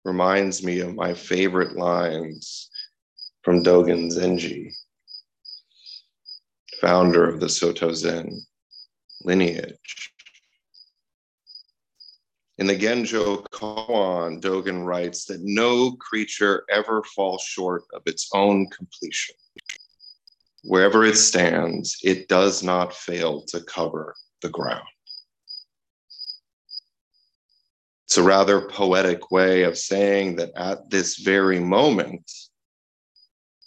Reminds 0.06 0.64
me 0.64 0.80
of 0.80 0.96
my 0.96 1.14
favorite 1.14 1.76
lines 1.76 2.70
from 3.44 3.64
Dogen 3.64 4.12
Zenji, 4.12 4.72
founder 6.82 7.28
of 7.28 7.40
the 7.40 7.50
Soto 7.50 7.94
Zen 7.94 8.42
lineage. 9.24 10.13
In 12.60 12.68
the 12.68 12.78
Genjo 12.78 13.44
Koan, 13.50 14.40
Dogen 14.40 14.86
writes 14.86 15.26
that 15.26 15.42
no 15.42 15.94
creature 15.94 16.64
ever 16.70 17.04
falls 17.16 17.42
short 17.42 17.84
of 17.94 18.04
its 18.06 18.30
own 18.34 18.68
completion. 18.70 19.36
Wherever 20.64 21.04
it 21.04 21.18
stands, 21.18 21.98
it 22.04 22.28
does 22.28 22.62
not 22.62 22.94
fail 22.94 23.42
to 23.48 23.62
cover 23.62 24.16
the 24.42 24.50
ground. 24.50 24.88
It's 28.06 28.18
a 28.18 28.24
rather 28.24 28.62
poetic 28.62 29.32
way 29.32 29.64
of 29.64 29.76
saying 29.76 30.36
that 30.36 30.52
at 30.56 30.90
this 30.92 31.18
very 31.18 31.60
moment, 31.60 32.32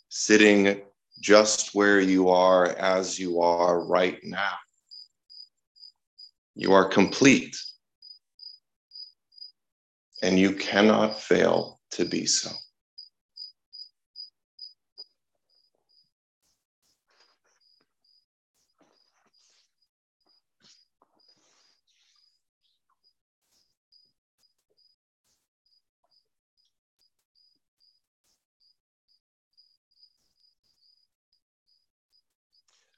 sitting 0.08 0.82
just 1.20 1.74
where 1.74 2.00
you 2.00 2.28
are 2.28 2.66
as 2.66 3.18
you 3.18 3.40
are 3.40 3.84
right 3.84 4.18
now. 4.22 4.54
You 6.54 6.72
are 6.72 6.88
complete, 6.88 7.56
and 10.22 10.38
you 10.38 10.52
cannot 10.52 11.20
fail 11.20 11.80
to 11.92 12.04
be 12.04 12.26
so. 12.26 12.50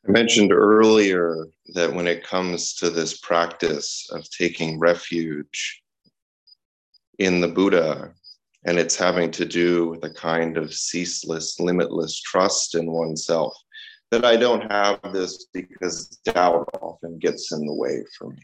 I 0.07 0.11
mentioned 0.11 0.53
earlier 0.53 1.49
that 1.75 1.93
when 1.93 2.07
it 2.07 2.25
comes 2.25 2.73
to 2.77 2.89
this 2.89 3.19
practice 3.19 4.09
of 4.11 4.27
taking 4.31 4.79
refuge 4.79 5.83
in 7.19 7.41
the 7.41 7.49
Buddha, 7.49 8.13
and 8.65 8.79
it's 8.79 8.97
having 8.97 9.31
to 9.33 9.45
do 9.45 9.89
with 9.89 10.05
a 10.05 10.11
kind 10.11 10.57
of 10.57 10.73
ceaseless, 10.73 11.59
limitless 11.61 12.21
trust 12.21 12.75
in 12.75 12.91
oneself, 12.91 13.55
that 14.11 14.25
I 14.25 14.37
don't 14.37 14.71
have 14.71 15.01
this 15.13 15.47
because 15.53 16.09
doubt 16.25 16.69
often 16.81 17.19
gets 17.19 17.53
in 17.53 17.67
the 17.67 17.75
way 17.75 18.03
for 18.17 18.31
me. 18.31 18.43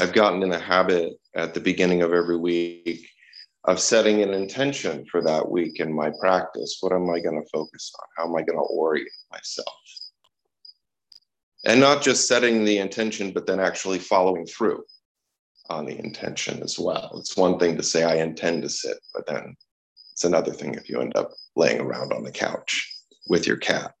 I've 0.00 0.12
gotten 0.12 0.42
in 0.42 0.48
the 0.48 0.58
habit 0.58 1.14
at 1.34 1.54
the 1.54 1.60
beginning 1.60 2.02
of 2.02 2.12
every 2.12 2.36
week 2.36 3.08
of 3.64 3.80
setting 3.80 4.22
an 4.22 4.32
intention 4.32 5.04
for 5.10 5.22
that 5.22 5.48
week 5.48 5.80
in 5.80 5.92
my 5.92 6.10
practice. 6.20 6.78
What 6.80 6.92
am 6.92 7.10
I 7.10 7.20
going 7.20 7.40
to 7.40 7.48
focus 7.52 7.92
on? 7.98 8.06
How 8.16 8.30
am 8.30 8.36
I 8.36 8.42
going 8.42 8.58
to 8.58 8.64
orient 8.64 9.10
myself? 9.30 9.74
And 11.64 11.80
not 11.80 12.02
just 12.02 12.28
setting 12.28 12.64
the 12.64 12.78
intention, 12.78 13.32
but 13.32 13.46
then 13.46 13.60
actually 13.60 13.98
following 13.98 14.46
through 14.46 14.84
on 15.68 15.86
the 15.86 15.98
intention 15.98 16.62
as 16.62 16.78
well. 16.78 17.12
It's 17.18 17.36
one 17.36 17.58
thing 17.58 17.76
to 17.76 17.82
say, 17.82 18.04
I 18.04 18.16
intend 18.16 18.62
to 18.62 18.68
sit, 18.68 18.98
but 19.14 19.26
then 19.26 19.56
it's 20.12 20.24
another 20.24 20.52
thing 20.52 20.74
if 20.74 20.88
you 20.88 21.00
end 21.00 21.16
up 21.16 21.32
laying 21.56 21.80
around 21.80 22.12
on 22.12 22.24
the 22.24 22.32
couch 22.32 22.92
with 23.28 23.46
your 23.46 23.56
cat. 23.56 23.92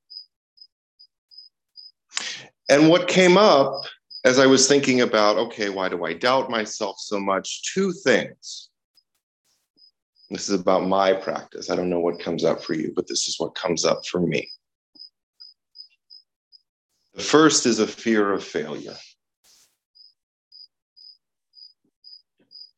And 2.70 2.88
what 2.88 3.08
came 3.08 3.36
up 3.36 3.84
as 4.24 4.38
I 4.38 4.46
was 4.46 4.66
thinking 4.66 5.00
about, 5.00 5.36
okay, 5.36 5.68
why 5.68 5.88
do 5.88 6.04
I 6.04 6.12
doubt 6.12 6.50
myself 6.50 6.96
so 6.98 7.20
much? 7.20 7.62
Two 7.72 7.92
things 7.92 8.68
this 10.30 10.50
is 10.50 10.60
about 10.60 10.86
my 10.86 11.14
practice. 11.14 11.70
I 11.70 11.76
don't 11.76 11.88
know 11.88 12.00
what 12.00 12.20
comes 12.20 12.44
up 12.44 12.62
for 12.62 12.74
you, 12.74 12.92
but 12.94 13.08
this 13.08 13.26
is 13.26 13.36
what 13.38 13.54
comes 13.54 13.84
up 13.84 14.04
for 14.06 14.20
me. 14.20 14.50
The 17.14 17.22
first 17.22 17.64
is 17.66 17.78
a 17.78 17.86
fear 17.86 18.32
of 18.32 18.44
failure. 18.44 18.96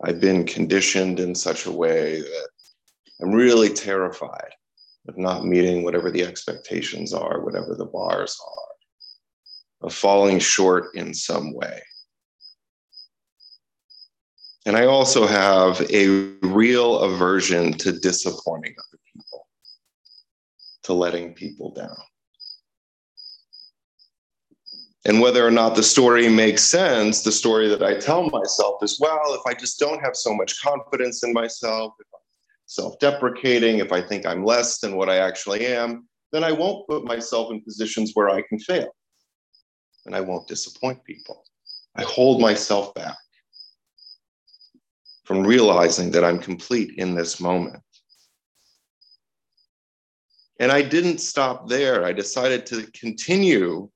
I've 0.02 0.20
been 0.20 0.46
conditioned 0.46 1.20
in 1.20 1.34
such 1.34 1.66
a 1.66 1.72
way 1.72 2.20
that 2.20 2.48
I'm 3.20 3.32
really 3.32 3.68
terrified 3.68 4.50
of 5.08 5.18
not 5.18 5.44
meeting 5.44 5.82
whatever 5.82 6.10
the 6.10 6.24
expectations 6.24 7.12
are, 7.12 7.44
whatever 7.44 7.74
the 7.74 7.86
bars 7.86 8.38
are, 8.46 9.86
of 9.86 9.94
falling 9.94 10.38
short 10.38 10.94
in 10.94 11.12
some 11.12 11.52
way. 11.54 11.80
And 14.66 14.76
I 14.76 14.86
also 14.86 15.26
have 15.26 15.80
a 15.90 16.06
real 16.42 17.00
aversion 17.00 17.72
to 17.78 17.92
disappointing 17.92 18.74
other 18.78 19.00
people, 19.14 19.46
to 20.84 20.92
letting 20.92 21.34
people 21.34 21.72
down. 21.72 21.96
And 25.06 25.20
whether 25.20 25.46
or 25.46 25.50
not 25.50 25.74
the 25.74 25.82
story 25.82 26.28
makes 26.28 26.62
sense, 26.62 27.22
the 27.22 27.32
story 27.32 27.68
that 27.68 27.82
I 27.82 27.98
tell 27.98 28.28
myself 28.28 28.82
is 28.82 28.98
well, 29.00 29.34
if 29.34 29.40
I 29.46 29.58
just 29.58 29.78
don't 29.78 30.02
have 30.04 30.14
so 30.14 30.34
much 30.34 30.60
confidence 30.60 31.22
in 31.22 31.32
myself, 31.32 31.94
if 31.98 32.06
I'm 32.12 32.20
self 32.66 32.98
deprecating, 32.98 33.78
if 33.78 33.92
I 33.92 34.02
think 34.02 34.26
I'm 34.26 34.44
less 34.44 34.78
than 34.78 34.96
what 34.96 35.08
I 35.08 35.16
actually 35.16 35.66
am, 35.66 36.06
then 36.32 36.44
I 36.44 36.52
won't 36.52 36.86
put 36.86 37.04
myself 37.04 37.50
in 37.50 37.62
positions 37.62 38.12
where 38.14 38.28
I 38.28 38.42
can 38.42 38.58
fail. 38.58 38.94
And 40.04 40.14
I 40.14 40.20
won't 40.20 40.48
disappoint 40.48 41.02
people. 41.04 41.44
I 41.96 42.02
hold 42.02 42.40
myself 42.40 42.92
back 42.94 43.16
from 45.24 45.46
realizing 45.46 46.10
that 46.10 46.24
I'm 46.24 46.38
complete 46.38 46.98
in 46.98 47.14
this 47.14 47.40
moment. 47.40 47.82
And 50.58 50.70
I 50.70 50.82
didn't 50.82 51.18
stop 51.18 51.68
there. 51.68 52.04
I 52.04 52.12
decided 52.12 52.66
to 52.66 52.86
continue 52.92 53.88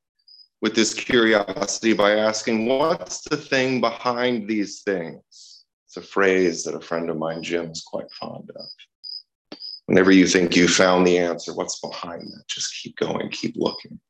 with 0.64 0.74
this 0.74 0.94
curiosity 0.94 1.92
by 1.92 2.12
asking, 2.12 2.64
what's 2.64 3.20
the 3.20 3.36
thing 3.36 3.82
behind 3.82 4.48
these 4.48 4.80
things? 4.80 5.66
It's 5.86 5.98
a 5.98 6.00
phrase 6.00 6.64
that 6.64 6.74
a 6.74 6.80
friend 6.80 7.10
of 7.10 7.18
mine, 7.18 7.42
Jim, 7.42 7.70
is 7.70 7.82
quite 7.82 8.10
fond 8.12 8.50
of. 8.56 9.58
Whenever 9.84 10.10
you 10.10 10.26
think 10.26 10.56
you 10.56 10.66
found 10.66 11.06
the 11.06 11.18
answer, 11.18 11.52
what's 11.52 11.80
behind 11.80 12.22
that? 12.22 12.44
Just 12.48 12.74
keep 12.82 12.96
going, 12.96 13.28
keep 13.28 13.56
looking. 13.58 14.00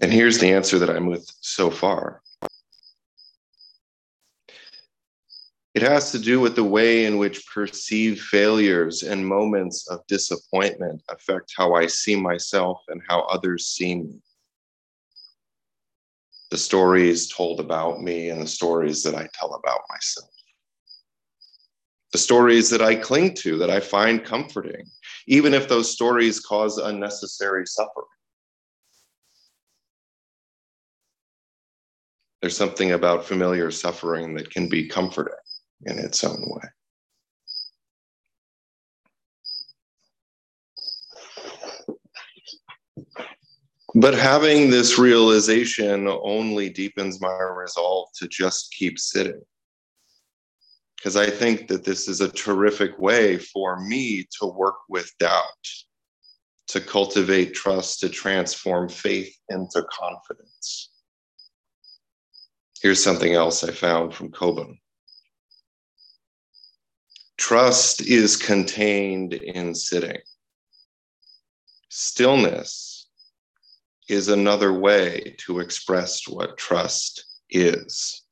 And 0.00 0.10
here's 0.10 0.38
the 0.38 0.50
answer 0.50 0.78
that 0.78 0.88
I'm 0.88 1.04
with 1.04 1.30
so 1.42 1.70
far. 1.70 2.22
It 5.72 5.82
has 5.82 6.10
to 6.10 6.18
do 6.18 6.40
with 6.40 6.56
the 6.56 6.64
way 6.64 7.04
in 7.04 7.16
which 7.16 7.46
perceived 7.46 8.20
failures 8.20 9.04
and 9.04 9.24
moments 9.24 9.88
of 9.88 10.04
disappointment 10.08 11.00
affect 11.08 11.54
how 11.56 11.74
I 11.74 11.86
see 11.86 12.16
myself 12.16 12.82
and 12.88 13.00
how 13.08 13.20
others 13.22 13.66
see 13.66 13.94
me. 13.94 14.20
The 16.50 16.58
stories 16.58 17.28
told 17.32 17.60
about 17.60 18.02
me 18.02 18.30
and 18.30 18.42
the 18.42 18.48
stories 18.48 19.04
that 19.04 19.14
I 19.14 19.28
tell 19.32 19.54
about 19.54 19.82
myself. 19.88 20.30
The 22.10 22.18
stories 22.18 22.68
that 22.70 22.82
I 22.82 22.96
cling 22.96 23.34
to, 23.34 23.56
that 23.58 23.70
I 23.70 23.78
find 23.78 24.24
comforting, 24.24 24.90
even 25.28 25.54
if 25.54 25.68
those 25.68 25.92
stories 25.92 26.40
cause 26.40 26.78
unnecessary 26.78 27.64
suffering. 27.66 28.06
There's 32.40 32.56
something 32.56 32.90
about 32.90 33.24
familiar 33.24 33.70
suffering 33.70 34.34
that 34.34 34.50
can 34.50 34.68
be 34.68 34.88
comforting 34.88 35.34
in 35.86 35.98
its 35.98 36.22
own 36.24 36.42
way. 36.46 36.68
But 43.94 44.14
having 44.14 44.70
this 44.70 44.98
realization 44.98 46.06
only 46.06 46.70
deepens 46.70 47.20
my 47.20 47.32
resolve 47.56 48.08
to 48.16 48.28
just 48.28 48.72
keep 48.72 48.98
sitting. 48.98 49.40
Because 50.96 51.16
I 51.16 51.28
think 51.28 51.66
that 51.68 51.84
this 51.84 52.08
is 52.08 52.20
a 52.20 52.30
terrific 52.30 52.98
way 52.98 53.38
for 53.38 53.80
me 53.80 54.28
to 54.38 54.46
work 54.46 54.76
with 54.88 55.10
doubt, 55.18 55.66
to 56.68 56.80
cultivate 56.80 57.54
trust, 57.54 58.00
to 58.00 58.08
transform 58.08 58.88
faith 58.88 59.34
into 59.48 59.82
confidence. 59.90 60.90
Here's 62.82 63.02
something 63.02 63.32
else 63.32 63.64
I 63.64 63.72
found 63.72 64.14
from 64.14 64.30
Kobun. 64.30 64.78
Trust 67.40 68.02
is 68.02 68.36
contained 68.36 69.32
in 69.32 69.74
sitting. 69.74 70.18
Stillness 71.88 73.08
is 74.10 74.28
another 74.28 74.74
way 74.74 75.36
to 75.46 75.60
express 75.60 76.28
what 76.28 76.58
trust 76.58 77.24
is. 77.48 78.22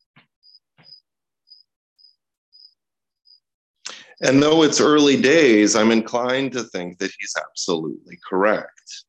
And 4.20 4.42
though 4.42 4.62
it's 4.62 4.78
early 4.78 5.20
days, 5.20 5.74
I'm 5.74 5.90
inclined 5.90 6.52
to 6.52 6.64
think 6.64 6.98
that 6.98 7.10
he's 7.18 7.34
absolutely 7.34 8.18
correct. 8.28 9.04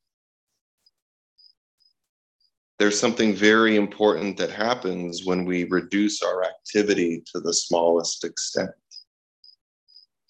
There's 2.79 2.97
something 2.97 3.35
very 3.35 3.75
important 3.75 4.37
that 4.37 4.49
happens 4.49 5.25
when 5.25 5.43
we 5.43 5.65
reduce 5.65 6.23
our 6.23 6.45
activity 6.45 7.21
to 7.33 7.41
the 7.41 7.53
smallest 7.53 8.23
extent. 8.23 8.71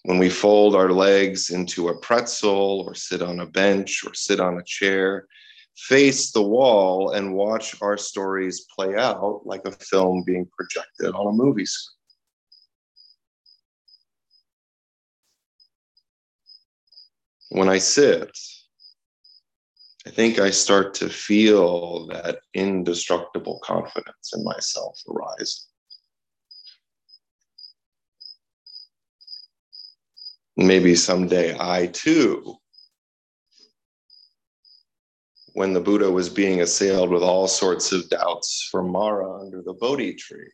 When 0.04 0.18
we 0.18 0.30
fold 0.30 0.74
our 0.74 0.92
legs 0.92 1.50
into 1.50 1.88
a 1.88 1.98
pretzel 1.98 2.84
or 2.86 2.94
sit 2.94 3.20
on 3.20 3.40
a 3.40 3.46
bench 3.46 4.02
or 4.06 4.14
sit 4.14 4.40
on 4.40 4.58
a 4.58 4.64
chair 4.64 5.26
face 5.76 6.30
the 6.32 6.42
wall 6.42 7.10
and 7.12 7.34
watch 7.34 7.74
our 7.80 7.96
stories 7.96 8.66
play 8.74 8.96
out 8.96 9.42
like 9.44 9.62
a 9.64 9.72
film 9.72 10.22
being 10.26 10.46
projected 10.56 11.14
on 11.14 11.26
a 11.26 11.32
movie 11.32 11.66
screen. 11.66 11.96
When 17.50 17.68
I 17.68 17.78
sit, 17.78 18.30
I 20.06 20.10
think 20.10 20.38
I 20.38 20.50
start 20.50 20.94
to 20.94 21.08
feel 21.08 22.06
that 22.08 22.40
indestructible 22.54 23.58
confidence 23.62 24.32
in 24.34 24.44
myself 24.44 25.00
arise. 25.08 25.69
Maybe 30.60 30.94
someday 30.94 31.56
I 31.58 31.86
too 31.86 32.56
when 35.54 35.72
the 35.72 35.80
Buddha 35.80 36.10
was 36.10 36.28
being 36.28 36.60
assailed 36.60 37.08
with 37.08 37.22
all 37.22 37.48
sorts 37.48 37.92
of 37.92 38.08
doubts 38.10 38.68
from 38.70 38.92
Mara 38.92 39.40
under 39.40 39.62
the 39.62 39.72
Bodhi 39.72 40.14
tree, 40.14 40.50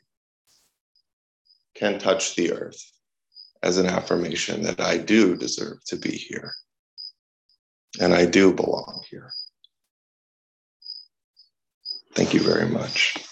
can 1.75 1.99
touch 1.99 2.37
the 2.37 2.53
earth 2.53 2.81
as 3.65 3.79
an 3.79 3.87
affirmation 3.87 4.63
that 4.63 4.81
I 4.81 4.97
do 4.97 5.37
deserve 5.37 5.85
to 5.87 5.97
be 5.97 6.13
here 6.13 6.53
and 8.01 8.15
I 8.15 8.27
do 8.27 8.55
belong 8.55 9.03
here. 9.11 9.33
Thank 12.15 12.33
you 12.33 12.41
very 12.41 12.69
much. 12.69 13.26